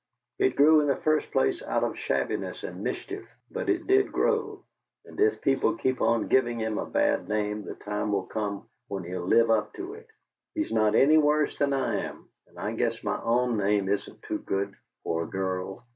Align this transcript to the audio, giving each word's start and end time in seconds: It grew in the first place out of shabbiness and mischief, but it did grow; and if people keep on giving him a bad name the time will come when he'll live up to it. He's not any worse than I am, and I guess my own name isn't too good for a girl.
It 0.39 0.55
grew 0.55 0.81
in 0.81 0.87
the 0.87 0.95
first 0.95 1.29
place 1.29 1.61
out 1.61 1.83
of 1.83 1.95
shabbiness 1.95 2.63
and 2.63 2.81
mischief, 2.83 3.23
but 3.51 3.69
it 3.69 3.85
did 3.85 4.11
grow; 4.11 4.63
and 5.05 5.19
if 5.19 5.41
people 5.41 5.75
keep 5.75 6.01
on 6.01 6.27
giving 6.27 6.57
him 6.59 6.79
a 6.79 6.87
bad 6.89 7.29
name 7.29 7.61
the 7.65 7.75
time 7.75 8.11
will 8.11 8.25
come 8.25 8.67
when 8.87 9.03
he'll 9.03 9.21
live 9.27 9.51
up 9.51 9.73
to 9.75 9.93
it. 9.93 10.07
He's 10.55 10.71
not 10.71 10.95
any 10.95 11.19
worse 11.19 11.55
than 11.59 11.71
I 11.71 11.97
am, 11.97 12.27
and 12.47 12.57
I 12.57 12.73
guess 12.73 13.03
my 13.03 13.21
own 13.21 13.57
name 13.57 13.89
isn't 13.89 14.23
too 14.23 14.39
good 14.39 14.73
for 15.03 15.21
a 15.21 15.27
girl. 15.27 15.85